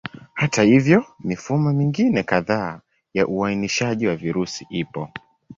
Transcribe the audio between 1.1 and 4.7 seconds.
mifumo mingine kadhaa ya uainishaji wa virusi